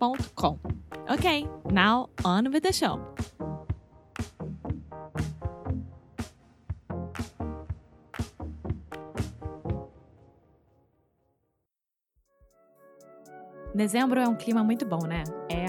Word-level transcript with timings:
inglêsnicru.com. 0.00 0.58
Ok, 1.08 1.48
now 1.70 2.08
on 2.24 2.50
with 2.50 2.62
the 2.62 2.72
show. 2.72 2.98
Dezembro 13.74 14.20
é 14.20 14.28
um 14.28 14.34
clima 14.34 14.64
muito 14.64 14.84
bom, 14.84 15.06
né? 15.06 15.22
É 15.48 15.66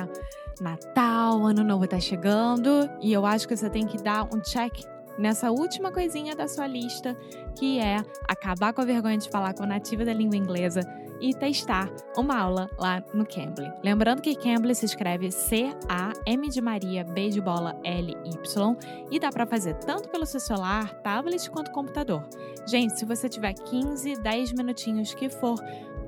Natal, 0.62 1.46
Ano 1.46 1.64
Novo 1.64 1.88
tá 1.88 2.00
chegando 2.00 2.90
e 3.00 3.14
eu 3.14 3.26
acho 3.26 3.48
que 3.48 3.56
você 3.56 3.70
tem 3.70 3.86
que 3.86 3.98
dar 3.98 4.26
um 4.34 4.42
check 4.42 4.84
nessa 5.18 5.52
última 5.52 5.92
coisinha 5.92 6.36
da 6.36 6.48
sua 6.48 6.68
lista, 6.68 7.16
que 7.58 7.80
é 7.80 7.98
acabar 8.28 8.74
com 8.74 8.82
a 8.82 8.86
vergonha 8.86 9.18
de 9.18 9.30
falar 9.30 9.54
com 9.54 9.64
a 9.64 9.68
nativa 9.68 10.06
da 10.06 10.14
língua 10.14 10.38
inglesa 10.38 10.82
e 11.22 11.34
testar 11.34 11.90
uma 12.18 12.38
aula 12.38 12.70
lá 12.78 13.02
no 13.14 13.26
Cambly. 13.26 13.72
Lembrando 13.84 14.22
que 14.22 14.36
Cambly 14.36 14.74
se 14.74 14.86
escreve 14.86 15.32
C-A-M 15.32 16.50
de 16.50 16.60
Maria, 16.60 17.04
B 17.04 17.30
de 17.30 17.40
bola, 17.40 17.80
L-Y 17.84 18.78
e 19.12 19.20
dá 19.20 19.30
para 19.30 19.46
fazer 19.46 19.76
tanto 19.76 20.10
pelo 20.10 20.26
seu 20.26 20.40
celular, 20.40 20.94
tablet 21.02 21.50
quanto 21.52 21.72
computador. 21.72 22.28
Gente, 22.68 22.98
se 22.98 23.06
você 23.06 23.30
tiver 23.30 23.54
15, 23.54 24.16
10 24.16 24.54
minutinhos 24.54 25.14
que 25.14 25.30
for, 25.30 25.60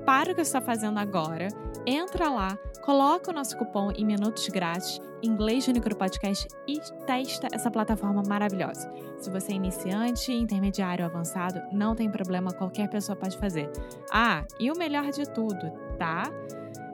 para 0.04 0.32
o 0.32 0.34
que 0.34 0.42
está 0.42 0.60
fazendo 0.60 0.98
agora, 0.98 1.48
entra 1.86 2.28
lá, 2.28 2.58
coloca 2.82 3.30
o 3.30 3.34
nosso 3.34 3.56
cupom 3.56 3.90
em 3.92 4.04
minutos 4.04 4.46
grátis, 4.48 5.00
inglês 5.22 5.66
Unicru 5.66 5.96
Podcast 5.96 6.46
e 6.68 6.78
testa 7.06 7.48
essa 7.52 7.70
plataforma 7.70 8.22
maravilhosa. 8.26 8.92
Se 9.18 9.30
você 9.30 9.52
é 9.52 9.56
iniciante, 9.56 10.32
intermediário 10.32 11.04
avançado, 11.04 11.62
não 11.72 11.94
tem 11.94 12.10
problema, 12.10 12.52
qualquer 12.52 12.88
pessoa 12.88 13.16
pode 13.16 13.38
fazer. 13.38 13.70
Ah, 14.12 14.44
e 14.60 14.70
o 14.70 14.76
melhor 14.76 15.10
de 15.10 15.24
tudo, 15.24 15.70
tá? 15.98 16.30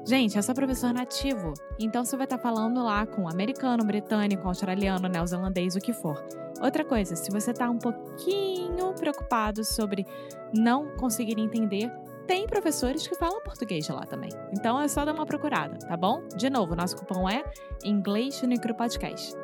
Gente, 0.06 0.36
eu 0.36 0.42
sou 0.42 0.54
professor 0.54 0.92
nativo, 0.92 1.52
então 1.78 2.04
você 2.04 2.16
vai 2.16 2.24
estar 2.24 2.38
falando 2.38 2.82
lá 2.82 3.04
com 3.06 3.28
americano, 3.28 3.84
britânico, 3.84 4.46
australiano, 4.46 5.08
neozelandês, 5.08 5.76
o 5.76 5.80
que 5.80 5.92
for. 5.92 6.24
Outra 6.60 6.84
coisa, 6.84 7.16
se 7.16 7.30
você 7.30 7.50
está 7.50 7.68
um 7.68 7.78
pouquinho 7.78 8.92
preocupado 8.94 9.64
sobre 9.64 10.06
não 10.54 10.96
conseguir 10.96 11.38
entender, 11.38 11.90
tem 12.26 12.46
professores 12.46 13.06
que 13.06 13.14
falam 13.16 13.40
português 13.42 13.88
lá 13.88 14.06
também. 14.06 14.30
Então 14.52 14.80
é 14.80 14.88
só 14.88 15.04
dar 15.04 15.14
uma 15.14 15.26
procurada, 15.26 15.78
tá 15.78 15.96
bom? 15.96 16.26
De 16.36 16.48
novo, 16.48 16.74
nosso 16.74 16.96
cupom 16.96 17.28
é 17.28 17.42
Inglês 17.84 18.42
Unicru 18.42 18.74
Podcast. 18.74 19.34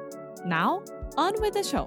Now, 0.44 0.82
on 1.18 1.40
with 1.40 1.52
the 1.52 1.62
show! 1.62 1.84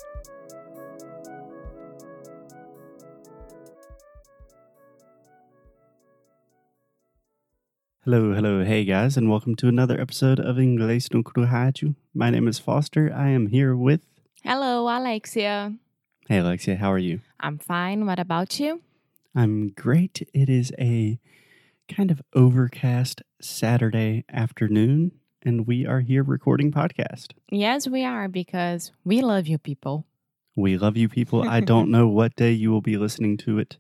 Hello, 8.05 8.33
hello, 8.33 8.63
hey 8.63 8.85
guys, 8.85 9.17
and 9.17 9.29
welcome 9.29 9.55
to 9.57 9.67
another 9.67 10.01
episode 10.01 10.39
of 10.39 10.57
Inglês 10.57 11.13
no 11.13 11.21
Rádio. 11.21 11.93
My 12.13 12.31
name 12.31 12.47
is 12.47 12.57
Foster. 12.57 13.13
I 13.13 13.29
am 13.29 13.47
here 13.47 13.75
with. 13.75 14.01
Hello, 14.43 14.87
Alexia. 14.89 15.75
Hey, 16.27 16.39
Alexia, 16.39 16.75
how 16.77 16.91
are 16.91 16.97
you? 16.97 17.19
I'm 17.39 17.59
fine. 17.59 18.07
What 18.07 18.17
about 18.19 18.59
you? 18.59 18.81
I'm 19.35 19.69
great. 19.69 20.27
It 20.33 20.49
is 20.49 20.71
a 20.79 21.19
kind 21.87 22.11
of 22.11 22.21
overcast 22.33 23.21
Saturday 23.41 24.25
afternoon, 24.31 25.11
and 25.43 25.65
we 25.67 25.85
are 25.85 26.01
here 26.01 26.23
recording 26.23 26.71
podcast. 26.71 27.33
Yes, 27.51 27.87
we 27.87 28.03
are 28.03 28.27
because 28.27 28.91
we 29.03 29.21
love 29.21 29.47
you 29.47 29.57
people. 29.57 30.05
We 30.55 30.77
love 30.77 30.97
you 30.97 31.07
people. 31.09 31.47
I 31.47 31.59
don't 31.61 31.89
know 31.95 32.07
what 32.07 32.35
day 32.35 32.51
you 32.51 32.71
will 32.71 32.81
be 32.81 32.97
listening 32.97 33.37
to 33.37 33.59
it, 33.59 33.77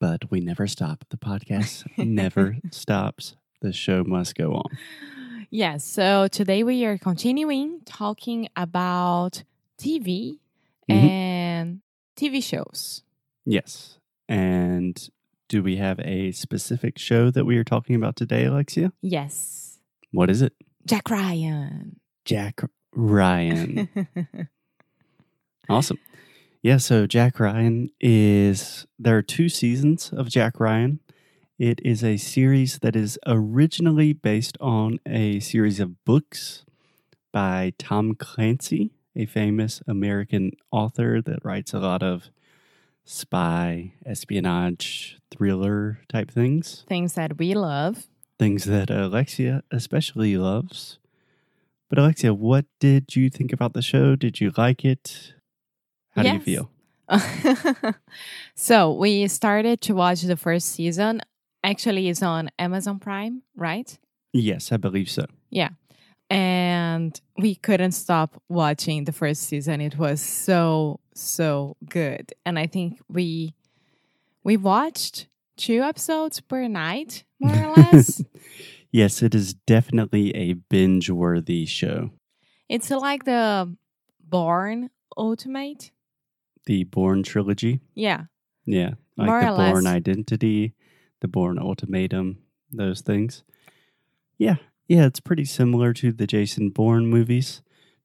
but 0.00 0.30
we 0.30 0.40
never 0.40 0.66
stop. 0.66 1.04
The 1.10 1.16
podcast 1.16 1.86
never 1.96 2.56
stops. 2.70 3.36
The 3.60 3.72
show 3.72 4.02
must 4.04 4.34
go 4.34 4.52
on. 4.54 4.76
Yes, 5.50 5.84
so 5.84 6.26
today 6.28 6.62
we 6.64 6.84
are 6.84 6.98
continuing 6.98 7.80
talking 7.84 8.48
about 8.56 9.44
TV 9.78 10.38
Mhm. 10.90 10.94
and 10.96 11.80
TV 12.16 12.40
shows. 12.42 13.02
Yes. 13.46 13.98
And 14.28 15.08
do 15.48 15.62
we 15.62 15.76
have 15.76 16.00
a 16.00 16.32
specific 16.32 16.98
show 16.98 17.30
that 17.30 17.44
we 17.44 17.58
are 17.58 17.64
talking 17.64 17.94
about 17.94 18.16
today, 18.16 18.44
Alexia? 18.44 18.92
Yes. 19.02 19.78
What 20.10 20.30
is 20.30 20.42
it? 20.42 20.54
Jack 20.86 21.10
Ryan. 21.10 22.00
Jack 22.24 22.62
Ryan. 22.94 23.88
awesome. 25.68 25.98
Yeah, 26.62 26.76
so 26.76 27.06
Jack 27.06 27.40
Ryan 27.40 27.90
is 28.00 28.86
there 28.98 29.18
are 29.18 29.22
two 29.22 29.48
seasons 29.48 30.12
of 30.12 30.28
Jack 30.28 30.60
Ryan. 30.60 31.00
It 31.58 31.80
is 31.84 32.02
a 32.02 32.16
series 32.16 32.78
that 32.80 32.96
is 32.96 33.18
originally 33.26 34.12
based 34.12 34.56
on 34.60 35.00
a 35.06 35.40
series 35.40 35.80
of 35.80 36.04
books 36.04 36.64
by 37.32 37.72
Tom 37.78 38.14
Clancy, 38.14 38.92
a 39.16 39.26
famous 39.26 39.82
American 39.86 40.52
author 40.70 41.20
that 41.20 41.44
writes 41.44 41.72
a 41.72 41.78
lot 41.78 42.02
of 42.02 42.30
spy, 43.04 43.92
espionage, 44.06 45.18
thriller 45.30 46.00
type 46.08 46.30
things. 46.30 46.84
Things 46.88 47.14
that 47.14 47.38
we 47.38 47.54
love. 47.54 48.06
Things 48.38 48.64
that 48.64 48.90
Alexia 48.90 49.62
especially 49.70 50.36
loves. 50.36 50.98
But 51.88 51.98
Alexia, 51.98 52.32
what 52.32 52.64
did 52.80 53.14
you 53.14 53.28
think 53.28 53.52
about 53.52 53.74
the 53.74 53.82
show? 53.82 54.16
Did 54.16 54.40
you 54.40 54.52
like 54.56 54.84
it? 54.84 55.34
How 56.16 56.22
do 56.22 56.30
you 56.30 56.40
feel? 56.40 56.70
so 58.54 58.92
we 58.92 59.28
started 59.28 59.80
to 59.82 59.94
watch 59.94 60.22
the 60.22 60.36
first 60.36 60.72
season. 60.72 61.20
Actually, 61.62 62.08
it's 62.08 62.22
on 62.22 62.50
Amazon 62.58 62.98
Prime, 62.98 63.42
right? 63.56 63.98
Yes, 64.32 64.72
I 64.72 64.78
believe 64.78 65.10
so. 65.10 65.26
Yeah. 65.50 65.70
And 66.30 67.20
we 67.36 67.54
couldn't 67.56 67.92
stop 67.92 68.40
watching 68.48 69.04
the 69.04 69.12
first 69.12 69.42
season. 69.42 69.80
It 69.80 69.98
was 69.98 70.20
so, 70.20 70.98
so 71.14 71.76
good. 71.88 72.32
And 72.44 72.58
I 72.58 72.66
think 72.66 73.00
we 73.08 73.54
we 74.44 74.56
watched 74.56 75.26
two 75.56 75.82
episodes 75.82 76.40
per 76.40 76.66
night, 76.68 77.24
more 77.40 77.54
or 77.56 77.74
less. 77.76 78.22
yes, 78.92 79.22
it 79.22 79.34
is 79.34 79.54
definitely 79.54 80.34
a 80.34 80.54
binge 80.54 81.10
worthy 81.10 81.64
show. 81.66 82.10
it's 82.68 82.90
like 82.90 83.24
the 83.24 83.74
Bourne 84.20 84.90
Ultimate. 85.16 85.90
The 86.66 86.84
Bourne 86.84 87.22
trilogy. 87.22 87.80
Yeah. 87.94 88.24
Yeah. 88.64 88.94
Like 89.16 89.26
More 89.26 89.40
the 89.40 89.70
Bourne. 89.72 89.86
Identity, 89.86 90.74
the 91.20 91.28
Bourne 91.28 91.58
Ultimatum, 91.58 92.38
those 92.72 93.00
things. 93.02 93.42
Yeah. 94.38 94.56
Yeah, 94.88 95.06
it's 95.06 95.20
pretty 95.20 95.44
similar 95.44 95.92
to 95.94 96.12
the 96.12 96.26
Jason 96.26 96.70
Bourne 96.70 97.06
movies. 97.06 97.62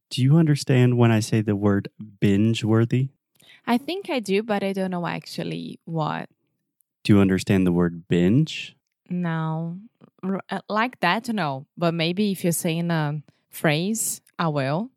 Do 0.09 0.21
you 0.21 0.37
understand 0.37 0.97
when 0.97 1.11
I 1.11 1.19
say 1.19 1.41
the 1.41 1.55
word 1.55 1.89
binge 2.19 2.63
worthy? 2.63 3.09
I 3.65 3.77
think 3.77 4.09
I 4.09 4.19
do, 4.19 4.43
but 4.43 4.63
I 4.63 4.71
don't 4.73 4.91
know 4.91 5.05
actually 5.05 5.79
what. 5.85 6.29
Do 7.03 7.13
you 7.13 7.19
understand 7.19 7.67
the 7.67 7.71
word 7.71 8.07
binge? 8.07 8.75
No. 9.09 9.77
R- 10.23 10.41
uh, 10.49 10.61
Like 10.69 10.99
that, 11.01 11.27
no. 11.29 11.65
But 11.77 11.93
maybe 11.93 12.31
if 12.31 12.43
you're 12.43 12.53
saying 12.53 12.89
a 12.91 13.21
phrase, 13.49 14.21
I 14.39 14.47
will. 14.47 14.89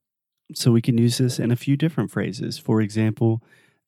So 0.55 0.73
we 0.73 0.83
can 0.83 0.99
use 0.99 1.19
this 1.19 1.39
in 1.39 1.51
a 1.51 1.57
few 1.57 1.77
different 1.77 2.11
phrases. 2.11 2.59
For 2.59 2.81
example, 2.81 3.43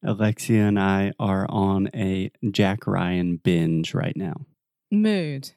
Alexia 0.05 0.63
and 0.67 0.79
I 0.79 1.13
are 1.19 1.47
on 1.49 1.89
a 1.95 2.31
Jack 2.51 2.87
Ryan 2.87 3.37
binge 3.37 3.95
right 3.95 4.17
now. 4.17 4.35
Mood. 4.91 5.51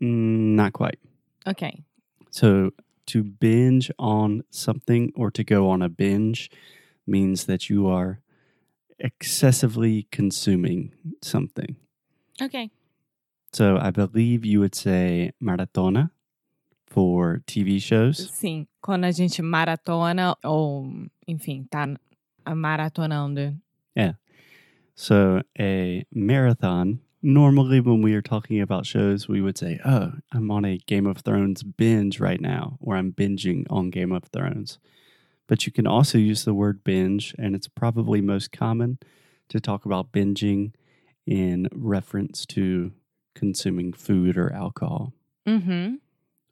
Mm, 0.00 0.54
not 0.56 0.72
quite. 0.72 0.98
Okay. 1.46 1.82
So 2.30 2.72
to 3.08 3.22
binge 3.22 3.90
on 3.98 4.42
something 4.50 5.12
or 5.16 5.30
to 5.30 5.44
go 5.44 5.68
on 5.68 5.82
a 5.82 5.88
binge 5.88 6.50
means 7.06 7.44
that 7.46 7.68
you 7.68 7.86
are 7.86 8.20
excessively 8.98 10.06
consuming 10.10 10.92
something. 11.22 11.76
Ok. 12.40 12.70
So 13.52 13.78
I 13.78 13.90
believe 13.90 14.44
you 14.44 14.60
would 14.60 14.74
say 14.74 15.32
maratona 15.42 16.10
for 16.86 17.42
TV 17.46 17.80
shows. 17.80 18.30
Sim, 18.32 18.66
quando 18.80 19.04
a 19.04 19.10
gente 19.12 19.42
maratona 19.42 20.36
ou, 20.44 21.08
enfim, 21.26 21.64
tá 21.70 21.86
maratonando. 22.46 23.56
Yeah. 23.94 24.14
So 24.94 25.42
a 25.58 26.04
marathon, 26.12 27.00
normally 27.22 27.80
when 27.80 28.02
we 28.02 28.14
are 28.14 28.22
talking 28.22 28.60
about 28.60 28.86
shows, 28.86 29.28
we 29.28 29.40
would 29.40 29.58
say, 29.58 29.80
Oh, 29.84 30.12
I'm 30.32 30.50
on 30.50 30.64
a 30.64 30.78
Game 30.78 31.06
of 31.06 31.18
Thrones 31.18 31.62
binge 31.62 32.20
right 32.20 32.40
now, 32.40 32.78
or 32.80 32.96
I'm 32.96 33.12
binging 33.12 33.64
on 33.70 33.90
Game 33.90 34.12
of 34.12 34.24
Thrones. 34.24 34.78
But 35.46 35.66
you 35.66 35.72
can 35.72 35.86
also 35.86 36.18
use 36.18 36.44
the 36.44 36.54
word 36.54 36.84
binge, 36.84 37.34
and 37.38 37.54
it's 37.54 37.68
probably 37.68 38.20
most 38.20 38.52
common 38.52 38.98
to 39.48 39.60
talk 39.60 39.86
about 39.86 40.12
binging 40.12 40.72
in 41.26 41.68
reference 41.72 42.44
to 42.46 42.92
consuming 43.34 43.92
food 43.92 44.36
or 44.36 44.52
alcohol. 44.52 45.12
Uhum. 45.46 46.00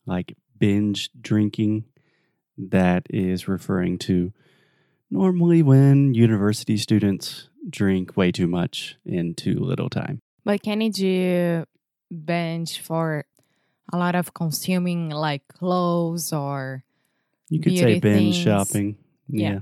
like 0.07 0.35
binge 0.59 1.11
drinking 1.21 1.85
that 2.57 3.07
is 3.11 3.47
referring 3.47 3.99
to 3.99 4.33
normally 5.11 5.63
when 5.63 6.15
university 6.15 6.79
students 6.79 7.51
drink 7.69 8.17
way 8.17 8.33
too 8.33 8.47
much 8.47 8.97
in 9.05 9.35
too 9.35 9.59
little 9.59 9.91
time. 9.91 10.21
But 10.47 10.63
can 10.63 10.81
you 10.81 10.93
do 10.93 11.65
bench 12.09 12.81
for 12.81 13.25
a 13.93 13.99
lot 13.99 14.15
of 14.15 14.33
consuming 14.33 15.11
like 15.11 15.43
clothes 15.49 16.33
or 16.33 16.85
You 17.51 17.61
could 17.61 17.77
say 17.77 17.99
binge 17.99 18.37
things. 18.37 18.37
shopping. 18.37 18.97
Yeah. 19.29 19.51
yeah. 19.51 19.59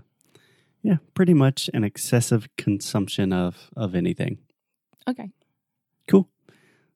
Yeah, 0.82 0.96
pretty 1.14 1.32
much 1.32 1.70
an 1.72 1.82
excessive 1.84 2.46
consumption 2.58 3.32
of 3.32 3.70
of 3.75 3.94
anything. 3.94 4.38
okay. 5.08 5.31
Cool. 6.06 6.28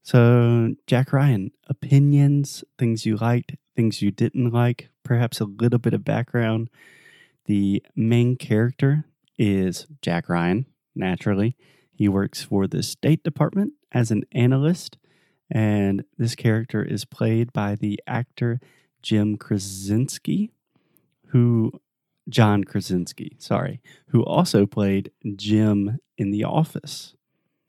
So, 0.02 0.75
Jack 0.87 1.12
Ryan, 1.14 1.52
opinions, 1.69 2.62
things 2.79 3.06
you 3.06 3.17
liked, 3.17 3.56
things 3.75 4.02
you 4.02 4.11
didn't 4.11 4.50
like, 4.52 4.91
perhaps 5.02 5.41
a 5.41 5.46
little 5.46 5.79
bit 5.79 5.94
of 5.94 6.05
background. 6.05 6.69
The 7.46 7.82
main 7.96 8.37
character 8.37 9.05
is 9.38 9.87
Jack 10.02 10.29
Ryan, 10.29 10.67
naturally. 10.94 11.56
He 11.94 12.06
works 12.08 12.43
for 12.43 12.67
the 12.67 12.82
State 12.82 13.23
Department 13.23 13.73
as 13.93 14.11
an 14.11 14.25
analyst, 14.32 14.99
and 15.50 16.05
this 16.17 16.35
character 16.35 16.82
is 16.82 17.05
played 17.05 17.52
by 17.52 17.75
the 17.75 18.00
actor 18.06 18.61
Jim 19.02 19.37
Krasinski, 19.37 20.50
who 21.29 21.73
John 22.29 22.64
Krasinski, 22.64 23.37
sorry, 23.38 23.81
who 24.08 24.23
also 24.23 24.67
played 24.67 25.11
Jim 25.37 25.99
in 26.17 26.31
The 26.31 26.44
Office. 26.44 27.14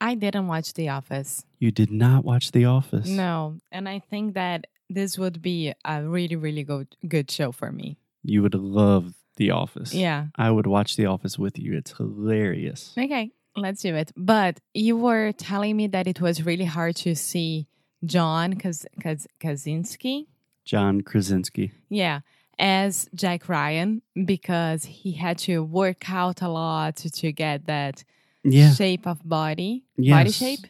I 0.01 0.15
didn't 0.15 0.47
watch 0.47 0.73
The 0.73 0.89
Office. 0.89 1.45
You 1.59 1.71
did 1.71 1.91
not 1.91 2.25
watch 2.25 2.51
The 2.51 2.65
Office. 2.65 3.07
No, 3.07 3.57
and 3.71 3.87
I 3.87 3.99
think 3.99 4.33
that 4.33 4.67
this 4.89 5.17
would 5.17 5.41
be 5.41 5.73
a 5.85 6.03
really, 6.03 6.35
really 6.35 6.63
good 6.63 6.95
good 7.07 7.29
show 7.29 7.51
for 7.51 7.71
me. 7.71 7.97
You 8.23 8.41
would 8.41 8.55
love 8.55 9.13
The 9.37 9.51
Office. 9.51 9.93
Yeah. 9.93 10.27
I 10.35 10.51
would 10.51 10.67
watch 10.67 10.95
The 10.95 11.05
Office 11.05 11.37
with 11.37 11.59
you. 11.59 11.77
It's 11.77 11.93
hilarious. 11.93 12.93
Okay, 12.97 13.31
let's 13.61 13.81
do 13.81 13.95
it. 13.95 14.11
But 14.15 14.59
you 14.73 14.97
were 14.97 15.31
telling 15.33 15.75
me 15.77 15.87
that 15.87 16.07
it 16.07 16.19
was 16.21 16.45
really 16.45 16.65
hard 16.65 16.95
to 16.97 17.15
see 17.15 17.67
John 18.05 18.53
Kaz- 18.55 18.85
Kaz- 19.01 19.27
Kaczynski, 19.39 20.27
John 20.65 21.01
Krasinski. 21.01 21.71
yeah, 21.89 22.21
as 22.57 23.09
Jack 23.13 23.49
Ryan 23.49 24.01
because 24.25 24.83
he 24.85 25.11
had 25.13 25.37
to 25.39 25.63
work 25.63 26.09
out 26.09 26.41
a 26.41 26.47
lot 26.49 26.97
to, 26.97 27.09
to 27.11 27.31
get 27.31 27.65
that 27.67 28.03
Yeah. 28.43 28.71
shape 28.73 29.05
of 29.07 29.19
body, 29.27 29.83
body 29.97 30.31
shape. 30.31 30.65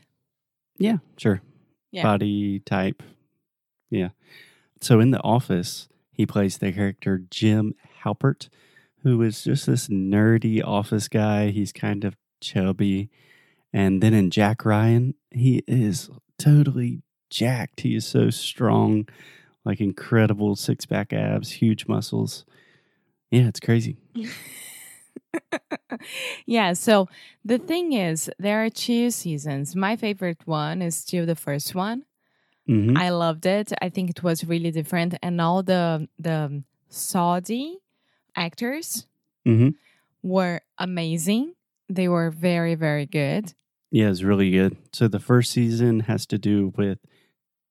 Yeah, 0.78 0.98
sure. 1.18 1.42
Yeah. 1.92 2.04
Body 2.04 2.60
type. 2.60 3.02
Yeah. 3.90 4.10
So 4.82 5.00
in 5.00 5.12
The 5.12 5.22
Office, 5.24 5.90
he 6.12 6.26
plays 6.26 6.58
the 6.60 6.72
character 6.72 7.24
Jim 7.30 7.74
Halpert, 8.04 8.50
who 9.04 9.22
is 9.22 9.44
just 9.44 9.66
this 9.66 9.88
nerdy 9.88 10.64
office 10.64 11.08
guy. 11.08 11.50
He's 11.50 11.72
kind 11.74 12.04
of 12.06 12.16
chubby. 12.42 13.10
And 13.74 14.02
then 14.02 14.14
in 14.14 14.32
Jack 14.32 14.66
Ryan, 14.66 15.16
he 15.32 15.64
is 15.68 16.10
totally 16.38 17.02
jacked. 17.30 17.82
He 17.82 17.96
is 17.96 18.06
so 18.06 18.30
strong, 18.30 19.08
like 19.66 19.80
incredible 19.82 20.56
six 20.56 20.86
pack 20.86 21.14
abs, 21.14 21.52
huge 21.52 21.88
muscles. 21.88 22.46
Yeah, 23.32 23.48
it's 23.48 23.60
crazy. 23.60 23.98
yeah, 26.46 26.74
so 26.74 27.08
the 27.44 27.58
thing 27.58 27.94
is, 27.94 28.30
there 28.40 28.64
are 28.64 28.70
two 28.70 29.12
seasons. 29.12 29.76
My 29.76 29.96
favorite 29.96 30.42
one 30.46 30.82
is 30.82 30.96
still 30.96 31.26
the 31.26 31.36
first 31.36 31.76
one. 31.76 32.06
hmm 32.68 32.98
I 32.98 33.10
loved 33.10 33.46
it. 33.46 33.74
I 33.82 33.90
think 33.90 34.10
it 34.10 34.24
was 34.24 34.44
really 34.46 34.72
different, 34.72 35.16
and 35.22 35.42
all 35.42 35.64
the 35.64 36.08
the 36.20 36.64
Saudi 36.90 37.80
actors 38.36 39.08
hmm 39.46 39.70
were 40.24 40.62
amazing. 40.78 41.54
They 41.90 42.08
were 42.08 42.30
very 42.30 42.76
very 42.76 43.06
good. 43.06 43.54
Yeah, 43.92 44.10
it's 44.10 44.22
really 44.24 44.52
good. 44.52 44.78
So 44.94 45.08
the 45.08 45.20
first 45.20 45.52
season 45.52 46.02
has 46.02 46.26
to 46.28 46.38
do 46.38 46.74
with 46.78 47.00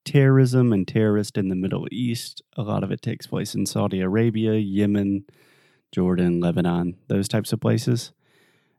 terrorism 0.05 0.73
and 0.73 0.87
terrorists 0.89 1.39
in 1.39 1.49
the 1.49 1.55
Middle 1.55 1.87
East. 1.93 2.43
A 2.57 2.63
lot 2.63 2.83
of 2.83 2.91
it 2.91 3.03
takes 3.03 3.27
place 3.27 3.55
in 3.55 3.67
Saudi 3.67 4.01
Arabia, 4.01 4.55
Yemen, 4.55 5.25
Jordan, 5.93 6.41
Lebanon, 6.41 6.97
those 7.09 7.29
types 7.29 7.53
of 7.53 7.61
places. 7.61 8.13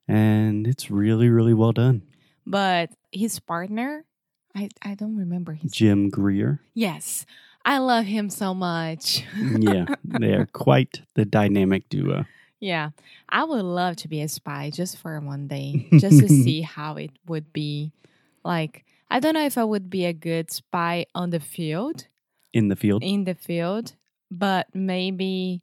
And 0.07 0.67
it's 0.67 0.89
really, 0.91 1.29
really 1.29 1.53
well 1.53 1.71
done. 1.71 2.01
But 2.45 2.89
his 3.11 3.39
partner, 3.39 4.05
I 4.55 4.69
I 4.81 4.95
don't 4.95 5.15
remember 5.15 5.53
his. 5.53 5.71
Jim 5.71 6.09
Greer. 6.09 6.61
yes, 6.73 7.25
I 7.63 7.77
love 7.77 8.05
him 8.05 8.29
so 8.29 8.53
much. 8.53 9.23
Yeah, 9.37 9.85
they 10.03 10.33
are 10.33 10.45
quite 10.53 11.01
the 11.15 11.25
dynamic 11.25 11.87
duo. 11.89 12.25
Yeah, 12.59 12.89
I 13.29 13.43
would 13.43 13.63
love 13.63 13.95
to 13.97 14.07
be 14.07 14.21
a 14.21 14.27
spy 14.27 14.69
just 14.69 14.97
for 14.97 15.19
one 15.19 15.47
day, 15.47 15.87
just 15.99 16.19
to 16.19 16.27
see 16.43 16.61
how 16.61 16.95
it 16.95 17.11
would 17.27 17.51
be. 17.53 17.91
Like, 18.43 18.85
I 19.09 19.19
don't 19.19 19.33
know 19.33 19.45
if 19.45 19.57
I 19.57 19.63
would 19.63 19.89
be 19.89 20.05
a 20.05 20.13
good 20.13 20.51
spy 20.51 21.05
on 21.15 21.29
the 21.31 21.39
field, 21.39 22.07
In 22.53 22.67
the 22.67 22.75
field. 22.75 23.03
in 23.03 23.23
the 23.25 23.35
field, 23.35 23.93
but 24.31 24.67
maybe 24.73 25.61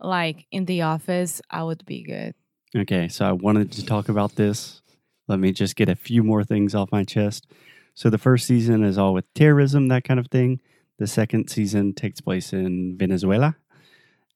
like 0.00 0.46
in 0.50 0.64
the 0.66 0.82
office, 0.82 1.40
I 1.50 1.62
would 1.62 1.84
be 1.86 2.02
good. 2.02 2.34
Okay, 2.76 3.08
so 3.08 3.24
I 3.24 3.32
wanted 3.32 3.72
to 3.72 3.86
talk 3.86 4.08
about 4.08 4.34
this. 4.36 4.82
Let 5.28 5.38
me 5.38 5.52
just 5.52 5.76
get 5.76 5.88
a 5.88 5.96
few 5.96 6.22
more 6.22 6.44
things 6.44 6.74
off 6.74 6.92
my 6.92 7.02
chest. 7.04 7.46
So 7.94 8.10
the 8.10 8.18
first 8.18 8.46
season 8.46 8.84
is 8.84 8.98
all 8.98 9.14
with 9.14 9.32
terrorism, 9.34 9.88
that 9.88 10.04
kind 10.04 10.20
of 10.20 10.26
thing. 10.28 10.60
The 10.98 11.06
second 11.06 11.48
season 11.48 11.94
takes 11.94 12.20
place 12.20 12.52
in 12.52 12.96
Venezuela, 12.98 13.56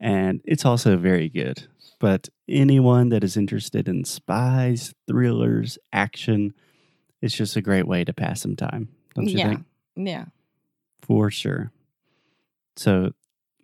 and 0.00 0.40
it's 0.44 0.64
also 0.64 0.96
very 0.96 1.28
good. 1.28 1.68
But 1.98 2.30
anyone 2.48 3.10
that 3.10 3.22
is 3.22 3.36
interested 3.36 3.86
in 3.86 4.04
spies, 4.04 4.94
thrillers, 5.06 5.78
action, 5.92 6.54
it's 7.20 7.34
just 7.34 7.56
a 7.56 7.60
great 7.60 7.86
way 7.86 8.04
to 8.04 8.14
pass 8.14 8.40
some 8.40 8.56
time, 8.56 8.88
don't 9.14 9.28
you 9.28 9.38
yeah, 9.38 9.48
think? 9.48 9.64
yeah. 9.96 10.24
For 11.02 11.30
sure. 11.30 11.72
So, 12.76 13.12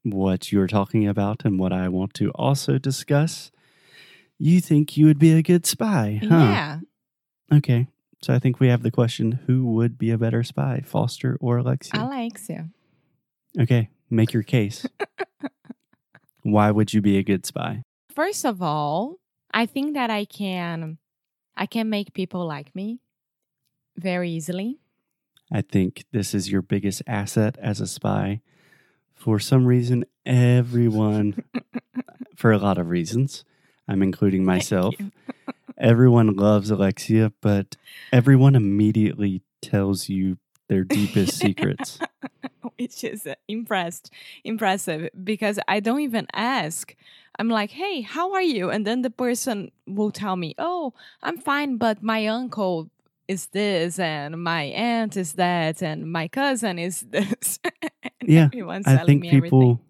what 0.02 0.52
you're 0.52 0.66
talking 0.66 1.08
about 1.08 1.44
and 1.44 1.58
what 1.58 1.72
I 1.72 1.88
want 1.88 2.12
to 2.14 2.30
also 2.32 2.78
discuss, 2.78 3.50
you 4.38 4.60
think 4.60 4.96
you 4.96 5.06
would 5.06 5.18
be 5.18 5.32
a 5.32 5.42
good 5.42 5.64
spy, 5.64 6.20
huh? 6.22 6.28
Yeah. 6.28 6.78
Okay. 7.52 7.86
So, 8.22 8.34
I 8.34 8.38
think 8.38 8.60
we 8.60 8.68
have 8.68 8.82
the 8.82 8.90
question 8.90 9.40
who 9.46 9.64
would 9.72 9.96
be 9.96 10.10
a 10.10 10.18
better 10.18 10.42
spy, 10.42 10.82
Foster 10.84 11.38
or 11.40 11.56
Alexia? 11.56 12.02
Alexia. 12.02 12.68
okay. 13.58 13.88
Make 14.10 14.32
your 14.32 14.42
case. 14.42 14.86
Why 16.46 16.70
would 16.70 16.94
you 16.94 17.02
be 17.02 17.18
a 17.18 17.24
good 17.24 17.44
spy? 17.44 17.82
First 18.14 18.44
of 18.44 18.62
all, 18.62 19.16
I 19.52 19.66
think 19.66 19.94
that 19.94 20.10
I 20.10 20.24
can 20.24 20.98
I 21.56 21.66
can 21.66 21.90
make 21.90 22.14
people 22.14 22.46
like 22.46 22.72
me 22.72 23.00
very 23.96 24.30
easily. 24.30 24.78
I 25.50 25.62
think 25.62 26.04
this 26.12 26.34
is 26.34 26.48
your 26.48 26.62
biggest 26.62 27.02
asset 27.04 27.56
as 27.60 27.80
a 27.80 27.86
spy. 27.88 28.42
For 29.16 29.40
some 29.40 29.66
reason, 29.66 30.04
everyone, 30.24 31.42
for 32.36 32.52
a 32.52 32.58
lot 32.58 32.78
of 32.78 32.90
reasons, 32.90 33.44
I'm 33.88 34.02
including 34.02 34.44
myself, 34.44 34.94
everyone 35.78 36.36
loves 36.36 36.70
Alexia, 36.70 37.32
but 37.40 37.76
everyone 38.12 38.54
immediately 38.54 39.42
tells 39.62 40.08
you 40.08 40.38
their 40.68 40.84
deepest 40.84 41.38
secrets. 41.38 41.98
Which 42.78 43.04
is 43.04 43.26
impressed 43.48 44.10
impressive 44.44 45.08
because 45.24 45.58
I 45.68 45.80
don't 45.80 46.00
even 46.00 46.26
ask. 46.34 46.94
I'm 47.38 47.48
like, 47.48 47.70
"Hey, 47.70 48.00
how 48.02 48.32
are 48.34 48.42
you?" 48.42 48.70
And 48.70 48.86
then 48.86 49.02
the 49.02 49.10
person 49.10 49.70
will 49.86 50.10
tell 50.10 50.36
me, 50.36 50.54
"Oh, 50.58 50.92
I'm 51.22 51.38
fine, 51.38 51.76
but 51.76 52.02
my 52.02 52.26
uncle 52.26 52.90
is 53.28 53.46
this 53.48 53.98
and 53.98 54.42
my 54.42 54.64
aunt 54.64 55.16
is 55.16 55.34
that 55.34 55.82
and 55.82 56.10
my 56.12 56.28
cousin 56.28 56.78
is 56.78 57.00
this." 57.10 57.58
And 58.20 58.28
Yeah, 58.30 58.46
everyone's 58.46 58.86
I 58.86 58.98
think 59.04 59.22
me 59.22 59.30
people 59.30 59.62
everything. 59.62 59.80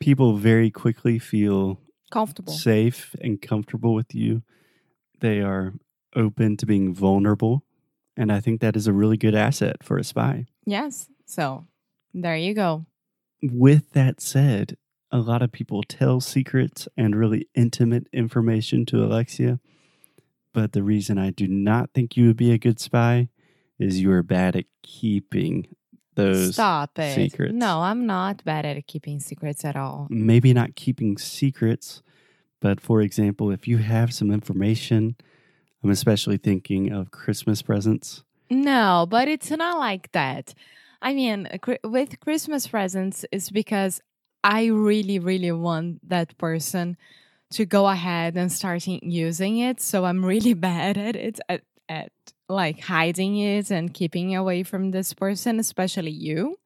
people 0.00 0.36
very 0.36 0.70
quickly 0.70 1.18
feel 1.18 1.78
Comfortable. 2.10 2.52
safe 2.52 3.14
and 3.20 3.40
comfortable 3.40 3.94
with 3.94 4.14
you. 4.14 4.42
They 5.20 5.40
are 5.40 5.74
open 6.14 6.56
to 6.58 6.66
being 6.66 6.94
vulnerable. 6.94 7.64
And 8.16 8.30
I 8.30 8.40
think 8.40 8.60
that 8.60 8.76
is 8.76 8.86
a 8.86 8.92
really 8.92 9.16
good 9.16 9.34
asset 9.34 9.82
for 9.82 9.96
a 9.96 10.04
spy. 10.04 10.46
Yes. 10.66 11.08
So 11.26 11.66
there 12.12 12.36
you 12.36 12.54
go. 12.54 12.86
With 13.42 13.92
that 13.92 14.20
said, 14.20 14.76
a 15.10 15.18
lot 15.18 15.42
of 15.42 15.52
people 15.52 15.82
tell 15.82 16.20
secrets 16.20 16.88
and 16.96 17.16
really 17.16 17.48
intimate 17.54 18.06
information 18.12 18.86
to 18.86 19.04
Alexia. 19.04 19.60
But 20.54 20.72
the 20.72 20.82
reason 20.82 21.18
I 21.18 21.30
do 21.30 21.48
not 21.48 21.90
think 21.94 22.16
you 22.16 22.26
would 22.26 22.36
be 22.36 22.52
a 22.52 22.58
good 22.58 22.78
spy 22.78 23.28
is 23.78 24.00
you 24.00 24.12
are 24.12 24.22
bad 24.22 24.56
at 24.56 24.66
keeping 24.82 25.74
those. 26.14 26.54
Stop 26.54 26.98
it. 26.98 27.14
secrets. 27.14 27.54
No, 27.54 27.80
I'm 27.80 28.06
not 28.06 28.44
bad 28.44 28.64
at 28.64 28.86
keeping 28.86 29.18
secrets 29.18 29.64
at 29.64 29.76
all. 29.76 30.06
Maybe 30.10 30.52
not 30.52 30.76
keeping 30.76 31.16
secrets, 31.18 32.02
but 32.60 32.80
for 32.80 33.00
example, 33.00 33.50
if 33.50 33.66
you 33.66 33.78
have 33.78 34.12
some 34.12 34.30
information, 34.30 35.16
I'm 35.82 35.90
especially 35.90 36.36
thinking 36.36 36.92
of 36.92 37.10
Christmas 37.10 37.62
presents. 37.62 38.22
No, 38.50 39.06
but 39.08 39.28
it's 39.28 39.50
not 39.50 39.78
like 39.78 40.12
that. 40.12 40.54
I 41.00 41.14
mean, 41.14 41.48
with 41.82 42.20
Christmas 42.20 42.66
presents, 42.68 43.24
it's 43.32 43.50
because 43.50 44.00
I 44.44 44.66
really, 44.66 45.18
really 45.18 45.52
want 45.52 46.08
that 46.08 46.36
person 46.38 46.96
to 47.50 47.64
go 47.64 47.88
ahead 47.88 48.36
and 48.36 48.50
start 48.52 48.86
using 48.86 49.58
it. 49.58 49.80
So 49.80 50.04
I'm 50.04 50.24
really 50.24 50.54
bad 50.68 50.96
at 50.96 51.16
it, 51.16 51.40
at, 51.48 51.62
at 51.88 52.12
like 52.48 52.80
hiding 52.80 53.38
it 53.38 53.70
and 53.70 53.92
keeping 53.92 54.36
away 54.36 54.62
from 54.62 54.90
this 54.90 55.14
person, 55.14 55.58
especially 55.58 56.10
you. 56.12 56.58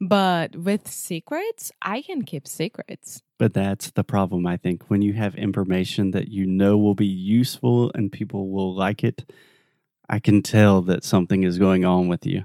But 0.00 0.56
with 0.56 0.88
secrets, 0.88 1.70
I 1.82 2.00
can 2.00 2.22
keep 2.22 2.48
secrets. 2.48 3.22
But 3.40 3.54
that's 3.54 3.90
the 3.92 4.04
problem, 4.04 4.46
I 4.46 4.58
think. 4.58 4.90
When 4.90 5.00
you 5.00 5.14
have 5.14 5.34
information 5.34 6.10
that 6.10 6.28
you 6.28 6.44
know 6.44 6.76
will 6.76 6.94
be 6.94 7.06
useful 7.06 7.90
and 7.94 8.12
people 8.12 8.50
will 8.50 8.74
like 8.74 9.02
it, 9.02 9.24
I 10.10 10.18
can 10.18 10.42
tell 10.42 10.82
that 10.82 11.04
something 11.04 11.42
is 11.42 11.58
going 11.58 11.86
on 11.86 12.06
with 12.08 12.26
you. 12.26 12.44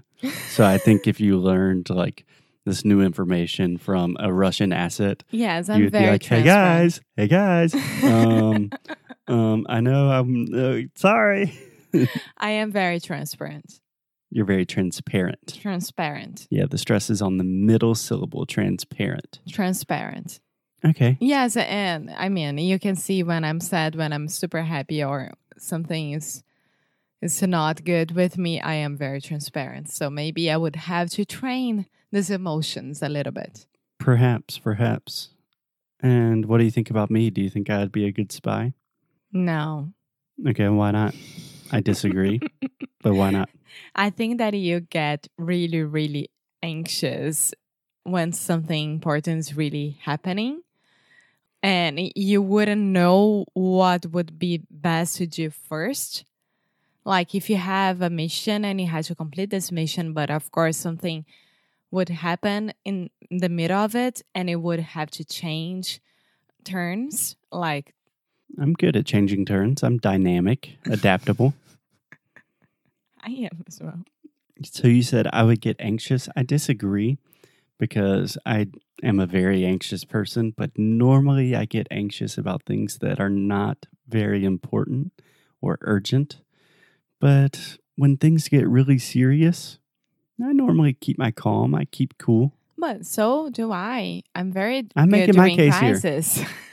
So 0.52 0.64
I 0.64 0.78
think 0.78 1.06
if 1.06 1.20
you 1.20 1.38
learned 1.38 1.90
like 1.90 2.26
this 2.64 2.86
new 2.86 3.02
information 3.02 3.78
from 3.78 4.16
a 4.22 4.32
Russian 4.32 4.72
asset, 4.72 5.26
Yes, 5.32 5.68
I'm 5.68 5.82
you'd 5.82 5.92
be 5.92 6.00
very 6.00 6.12
like, 6.12 6.24
"Hey 6.24 6.44
guys, 6.44 7.02
hey 7.18 7.28
guys, 7.28 7.76
um, 8.02 8.70
um, 9.28 9.66
I 9.68 9.82
know 9.82 10.10
I'm 10.10 10.48
uh, 10.56 10.88
sorry." 10.96 11.60
I 12.38 12.52
am 12.52 12.72
very 12.72 13.02
transparent. 13.02 13.82
You're 14.32 14.46
very 14.46 14.66
transparent. 14.66 15.60
Transparent. 15.62 16.48
Yeah, 16.50 16.68
the 16.70 16.78
stress 16.78 17.10
is 17.10 17.22
on 17.22 17.36
the 17.36 17.44
middle 17.44 17.96
syllable, 17.96 18.46
transparent. 18.46 19.42
Transparent. 19.50 20.40
Okay. 20.86 21.18
Yes, 21.20 21.58
and 21.58 22.12
I 22.12 22.30
mean, 22.30 22.58
you 22.58 22.78
can 22.80 22.96
see 22.96 23.24
when 23.24 23.44
I'm 23.44 23.60
sad, 23.60 23.96
when 23.96 24.14
I'm 24.14 24.28
super 24.28 24.62
happy, 24.62 25.04
or 25.04 25.34
something 25.58 26.12
is 26.14 26.44
is 27.22 27.42
not 27.42 27.84
good 27.84 28.12
with 28.12 28.38
me. 28.38 28.62
I 28.62 28.76
am 28.76 28.98
very 28.98 29.22
transparent. 29.22 29.90
So 29.90 30.10
maybe 30.10 30.52
I 30.52 30.58
would 30.58 30.76
have 30.76 31.10
to 31.12 31.26
train 31.26 31.88
these 32.12 32.30
emotions 32.30 33.02
a 33.02 33.10
little 33.10 33.32
bit. 33.34 33.66
Perhaps, 33.98 34.60
perhaps. 34.60 35.30
And 36.02 36.46
what 36.46 36.60
do 36.60 36.66
you 36.66 36.72
think 36.72 36.90
about 36.92 37.10
me? 37.10 37.30
Do 37.32 37.42
you 37.42 37.50
think 37.50 37.70
I'd 37.70 37.92
be 37.92 38.06
a 38.06 38.12
good 38.12 38.32
spy? 38.32 38.74
No, 39.32 39.94
Okay, 40.48 40.68
why 40.68 40.92
not? 40.92 41.16
I 41.72 41.80
disagree, 41.80 42.42
but 43.02 43.14
why 43.14 43.32
not? 43.32 43.50
I 43.96 44.10
think 44.10 44.38
that 44.40 44.54
you 44.54 44.82
get 44.82 45.28
really, 45.38 45.82
really 45.82 46.30
anxious 46.62 47.54
when 48.04 48.34
something 48.34 48.94
important 48.96 49.40
is 49.40 49.56
really 49.56 49.98
happening. 50.02 50.62
And 51.66 52.12
you 52.16 52.44
wouldn't 52.44 52.80
know 52.80 53.46
what 53.56 54.06
would 54.06 54.38
be 54.38 54.62
best 54.70 55.18
to 55.18 55.26
do 55.26 55.50
first. 55.50 56.24
Like 57.04 57.34
if 57.34 57.50
you 57.50 57.56
have 57.56 58.04
a 58.04 58.10
mission 58.12 58.64
and 58.64 58.80
you 58.80 58.86
have 58.86 59.08
to 59.08 59.16
complete 59.16 59.50
this 59.50 59.72
mission, 59.72 60.14
but 60.14 60.30
of 60.30 60.52
course 60.52 60.78
something 60.78 61.26
would 61.90 62.10
happen 62.10 62.72
in 62.86 63.10
the 63.32 63.50
middle 63.50 63.80
of 63.80 63.96
it 63.96 64.22
and 64.36 64.48
it 64.48 64.58
would 64.58 64.80
have 64.80 65.10
to 65.12 65.26
change 65.26 66.02
turns. 66.64 67.36
Like, 67.52 67.96
I'm 68.62 68.74
good 68.74 68.96
at 68.96 69.08
changing 69.08 69.46
turns. 69.46 69.82
I'm 69.82 69.98
dynamic, 69.98 70.78
adaptable. 70.86 71.56
I 73.24 73.32
am 73.32 73.64
as 73.68 73.82
well. 73.82 74.04
So 74.64 74.88
you 74.88 75.02
said 75.02 75.28
I 75.34 75.42
would 75.42 75.62
get 75.62 75.78
anxious. 75.80 76.30
I 76.36 76.44
disagree 76.44 77.18
because 77.78 78.38
I 78.46 78.68
am 79.04 79.20
a 79.20 79.26
very 79.26 79.66
anxious 79.66 80.04
person, 80.06 80.54
but 80.56 80.72
normally 80.78 81.56
I 81.56 81.66
get 81.66 81.88
anxious 81.92 82.38
about 82.38 82.64
things 82.64 83.00
that 83.00 83.20
are 83.20 83.30
not 83.30 83.86
very 84.08 84.46
important 84.46 85.12
or 85.62 85.78
urgent. 85.82 86.42
But 87.20 87.78
when 87.96 88.18
things 88.18 88.48
get 88.48 88.68
really 88.68 88.98
serious, 88.98 89.80
I 90.44 90.52
normally 90.54 90.94
keep 90.94 91.18
my 91.18 91.32
calm. 91.32 91.76
I 91.76 91.86
keep 91.86 92.18
cool. 92.18 92.54
But 92.78 93.06
so 93.06 93.50
do 93.50 93.72
I. 93.72 94.24
I'm 94.36 94.52
very 94.52 94.88
I'm 94.96 95.10
good 95.10 95.36
making 95.36 95.38
my 95.38 95.56
case 95.56 95.80
here. 95.80 96.46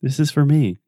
This 0.00 0.20
is 0.20 0.30
for 0.30 0.44
me. 0.44 0.78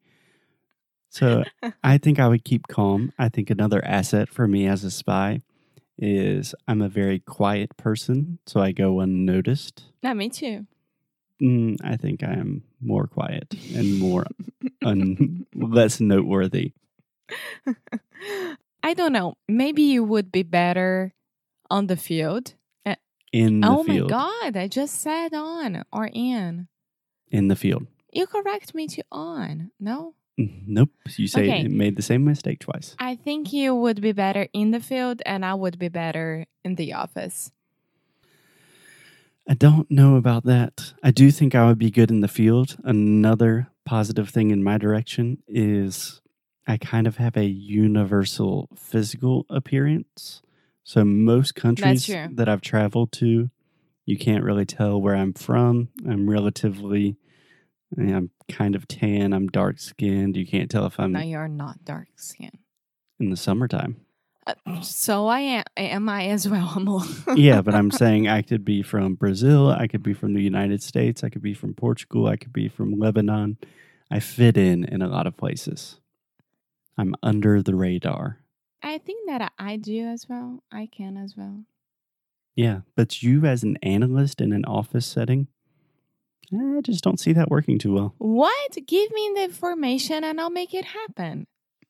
So 1.09 1.43
I 1.83 1.97
think 1.97 2.17
I 2.17 2.29
would 2.29 2.45
keep 2.45 2.67
calm. 2.67 3.11
I 3.19 3.27
think 3.27 3.49
another 3.49 3.83
asset 3.83 4.29
for 4.29 4.47
me 4.47 4.67
as 4.67 4.85
a 4.85 4.91
spy 4.91 5.41
is 6.01 6.53
I'm 6.67 6.81
a 6.81 6.89
very 6.89 7.19
quiet 7.19 7.77
person, 7.77 8.39
so 8.45 8.59
I 8.59 8.71
go 8.73 8.99
unnoticed. 8.99 9.83
no, 10.03 10.13
me 10.13 10.29
too. 10.29 10.65
Mm, 11.41 11.77
I 11.83 11.95
think 11.95 12.23
I 12.23 12.33
am 12.33 12.63
more 12.81 13.07
quiet 13.07 13.53
and 13.75 13.99
more 13.99 14.25
un- 14.83 15.45
less 15.55 15.99
noteworthy. 16.01 16.73
I 18.83 18.93
don't 18.93 19.13
know. 19.13 19.35
Maybe 19.47 19.83
you 19.83 20.03
would 20.03 20.31
be 20.31 20.43
better 20.43 21.13
on 21.69 21.87
the 21.87 21.97
field. 21.97 22.55
In 23.33 23.61
the 23.61 23.67
oh 23.69 23.83
field. 23.85 24.11
my 24.11 24.17
god! 24.17 24.57
I 24.57 24.67
just 24.67 24.99
said 24.99 25.33
on 25.33 25.83
or 25.93 26.09
in. 26.11 26.67
In 27.29 27.47
the 27.47 27.55
field. 27.55 27.87
You 28.11 28.27
correct 28.27 28.75
me 28.75 28.87
to 28.87 29.03
on. 29.09 29.71
No, 29.79 30.15
Mm, 30.39 30.63
nope. 30.67 30.89
You 31.17 31.27
say 31.27 31.41
Okay. 31.49 31.67
made 31.67 31.95
the 31.95 32.01
same 32.01 32.23
mistake 32.25 32.59
twice. 32.59 32.95
I 32.99 33.15
think 33.15 33.51
you 33.53 33.75
would 33.75 34.01
be 34.01 34.11
better 34.11 34.47
in 34.53 34.71
the 34.71 34.79
field, 34.79 35.21
and 35.25 35.45
I 35.45 35.53
would 35.53 35.77
be 35.77 35.89
better 35.89 36.45
in 36.63 36.75
the 36.75 36.93
office. 36.93 37.51
I 39.49 39.53
don't 39.55 39.89
know 39.89 40.15
about 40.15 40.45
that. 40.45 40.93
I 41.03 41.11
do 41.11 41.31
think 41.31 41.55
I 41.55 41.65
would 41.65 41.79
be 41.79 41.91
good 41.91 42.11
in 42.11 42.21
the 42.21 42.27
field. 42.27 42.77
Another 42.83 43.67
positive 43.85 44.29
thing 44.29 44.51
in 44.51 44.63
my 44.63 44.77
direction 44.77 45.39
is 45.47 46.21
I 46.67 46.77
kind 46.77 47.07
of 47.07 47.17
have 47.17 47.35
a 47.35 47.45
universal 47.45 48.69
physical 48.75 49.45
appearance. 49.49 50.41
So 50.83 51.03
most 51.03 51.55
countries 51.55 52.07
that 52.07 52.47
I've 52.47 52.61
traveled 52.61 53.11
to, 53.13 53.49
you 54.05 54.17
can't 54.17 54.43
really 54.43 54.65
tell 54.65 55.01
where 55.01 55.15
I'm 55.15 55.33
from. 55.33 55.89
I'm 56.07 56.29
relatively 56.29 57.17
I'm 57.97 58.31
kind 58.51 58.75
of 58.75 58.87
tan, 58.87 59.33
I'm 59.33 59.47
dark 59.47 59.79
skinned. 59.79 60.35
You 60.37 60.45
can't 60.45 60.69
tell 60.69 60.85
if 60.85 60.99
I'm 60.99 61.11
No, 61.13 61.19
you're 61.21 61.47
not 61.47 61.83
dark 61.85 62.07
skinned. 62.15 62.57
in 63.19 63.29
the 63.29 63.37
summertime. 63.37 63.97
Uh, 64.47 64.81
so 64.81 65.27
I 65.27 65.39
am. 65.39 65.63
Am 65.77 66.09
I 66.09 66.27
as 66.27 66.47
well? 66.49 67.05
Yeah, 67.35 67.61
but 67.61 67.75
I'm 67.75 67.91
saying 67.91 68.27
I 68.27 68.41
could 68.41 68.65
be 68.65 68.81
from 68.81 69.13
Brazil, 69.15 69.69
I 69.69 69.87
could 69.87 70.01
be 70.03 70.13
from 70.13 70.33
the 70.33 70.41
United 70.41 70.81
States, 70.83 71.23
I 71.23 71.29
could 71.29 71.41
be 71.43 71.53
from 71.53 71.73
Portugal, 71.75 72.27
I 72.27 72.35
could 72.37 72.51
be 72.53 72.67
from 72.67 72.97
Lebanon. 72.99 73.57
I 74.09 74.19
fit 74.19 74.57
in 74.57 74.83
in 74.83 75.01
a 75.01 75.07
lot 75.07 75.27
of 75.27 75.37
places. 75.37 75.99
I'm 76.97 77.15
under 77.23 77.61
the 77.61 77.75
radar. 77.75 78.39
I 78.83 78.97
think 78.97 79.27
that 79.29 79.51
I 79.59 79.77
do 79.77 80.05
as 80.07 80.27
well. 80.27 80.63
I 80.71 80.87
can 80.91 81.15
as 81.17 81.37
well. 81.37 81.63
Yeah, 82.55 82.81
but 82.95 83.21
you 83.23 83.45
as 83.45 83.63
an 83.63 83.77
analyst 83.83 84.41
in 84.41 84.51
an 84.51 84.65
office 84.65 85.05
setting, 85.05 85.47
I 86.53 86.81
just 86.81 87.03
don't 87.03 87.19
see 87.19 87.33
that 87.33 87.49
working 87.49 87.79
too 87.79 87.93
well. 87.93 88.13
What? 88.17 88.71
Give 88.85 89.11
me 89.11 89.31
the 89.35 89.43
information 89.45 90.23
and 90.23 90.39
I'll 90.39 90.49
make 90.49 90.73
it 90.73 90.85
happen. 90.85 91.47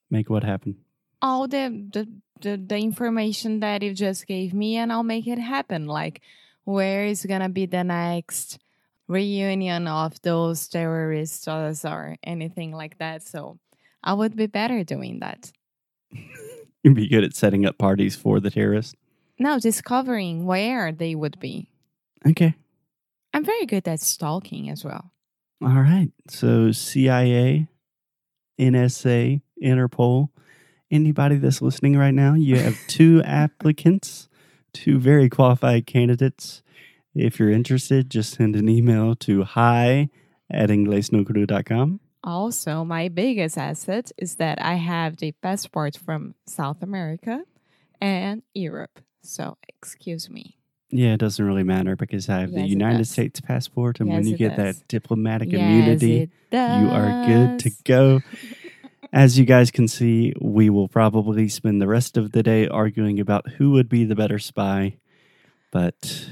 Make 0.10 0.30
what 0.30 0.44
happen? 0.44 0.78
All 1.22 1.48
the 1.48 1.88
the 1.92 2.08
the, 2.42 2.58
the 2.58 2.78
information 2.78 3.60
that 3.60 3.84
you 3.84 3.94
just 3.94 4.26
gave 4.28 4.54
me 4.54 4.78
and 4.78 4.92
I'll 4.92 5.04
make 5.04 5.28
it 5.28 5.40
happen. 5.40 5.86
Like 5.86 6.22
where 6.64 7.06
is 7.06 7.26
gonna 7.26 7.50
be 7.50 7.66
the 7.66 7.84
next 7.84 8.60
reunion 9.08 9.88
of 9.88 10.22
those 10.22 10.68
terrorists 10.68 11.48
or 11.48 12.16
anything 12.24 12.72
like 12.72 12.98
that. 13.00 13.24
So 13.24 13.60
I 14.04 14.14
would 14.14 14.36
be 14.36 14.48
better 14.48 14.84
doing 14.84 15.20
that. 15.20 15.52
You'd 16.84 16.96
be 16.96 17.08
good 17.08 17.24
at 17.24 17.36
setting 17.36 17.66
up 17.66 17.78
parties 17.78 18.16
for 18.16 18.40
the 18.40 18.50
terrorists. 18.50 18.96
No, 19.38 19.60
discovering 19.60 20.46
where 20.46 20.92
they 20.92 21.16
would 21.16 21.40
be. 21.40 21.68
Okay. 22.28 22.56
I'm 23.34 23.46
very 23.46 23.66
good 23.66 23.88
at 23.88 24.02
stalking 24.02 24.70
as 24.70 24.84
well. 24.84 25.12
All 25.62 25.70
right. 25.70 26.12
So 26.28 26.72
CIA, 26.72 27.68
NSA, 28.60 29.42
Interpol, 29.64 30.30
anybody 30.90 31.38
that's 31.38 31.62
listening 31.62 31.98
right 31.98 32.14
now, 32.14 32.34
you 32.34 32.58
have 32.58 32.78
two 32.88 33.22
applicants, 33.26 34.28
two 34.74 35.00
very 35.00 35.30
qualified 35.30 35.86
candidates. 35.86 36.64
If 37.14 37.40
you're 37.40 37.52
interested, 37.52 38.10
just 38.10 38.34
send 38.34 38.56
an 38.56 38.70
email 38.70 39.16
to 39.18 39.44
hi 39.44 40.10
at 40.50 40.70
inglesnuecru.com. 40.70 42.00
Also, 42.24 42.84
my 42.84 43.08
biggest 43.08 43.58
asset 43.58 44.12
is 44.18 44.36
that 44.36 44.62
I 44.62 44.76
have 44.76 45.18
the 45.18 45.32
passport 45.32 45.98
from 45.98 46.36
South 46.46 46.84
America 46.84 47.44
and 48.00 48.44
Europe. 48.54 49.00
So, 49.24 49.58
excuse 49.68 50.30
me. 50.30 50.58
Yeah, 50.92 51.14
it 51.14 51.20
doesn't 51.20 51.44
really 51.44 51.64
matter 51.64 51.96
because 51.96 52.30
I 52.30 52.42
have 52.42 52.52
the 52.52 52.60
Yes, 52.62 52.68
it 52.68 52.72
United. 52.72 53.06
States 53.08 53.40
passport, 53.40 54.00
and 54.00 54.10
when 54.10 54.26
you 54.26 54.38
get 54.38 54.56
does. 54.56 54.76
that 54.78 54.88
diplomatic 54.88 55.52
Yes, 55.52 55.62
immunity, 55.62 56.30
you 56.52 56.92
are 56.92 57.26
good 57.26 57.60
to 57.60 57.72
go. 57.86 58.22
As 59.14 59.38
you 59.38 59.46
guys 59.46 59.72
can 59.72 59.88
see, 59.88 60.34
we 60.40 60.70
will 60.70 60.88
probably 60.88 61.50
spend 61.50 61.82
the 61.82 61.88
rest 61.88 62.18
of 62.18 62.32
the 62.32 62.44
day 62.44 62.68
arguing 62.68 63.20
about 63.20 63.48
who 63.54 63.72
would 63.72 63.90
be 63.90 64.06
the 64.06 64.16
better 64.16 64.40
spy. 64.40 64.98
But 65.72 66.30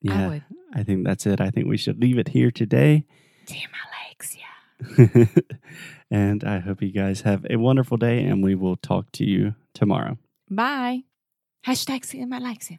yeah, 0.00 0.28
would. 0.28 0.44
I 0.74 0.82
think 0.82 1.04
that's 1.04 1.26
it. 1.26 1.40
I 1.40 1.50
think 1.50 1.66
we 1.66 1.76
should 1.76 2.00
leave 2.00 2.18
it 2.18 2.28
here 2.28 2.50
today. 2.50 3.06
Damn, 3.46 3.70
Alexia. 3.86 5.28
and 6.10 6.44
I 6.44 6.58
hope 6.58 6.82
you 6.82 6.90
guys 6.90 7.22
have 7.22 7.46
a 7.48 7.56
wonderful 7.56 7.96
day, 7.96 8.24
and 8.24 8.42
we 8.42 8.54
will 8.54 8.76
talk 8.76 9.10
to 9.12 9.24
you 9.24 9.54
tomorrow. 9.72 10.18
Bye. 10.50 11.04
Hashtag 11.66 12.32
Alexia. 12.32 12.78